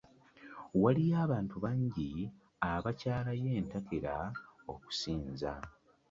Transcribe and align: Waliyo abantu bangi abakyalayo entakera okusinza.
Waliyo 0.81 1.15
abantu 1.25 1.55
bangi 1.63 2.11
abakyalayo 2.71 3.47
entakera 3.59 4.15
okusinza. 4.73 5.53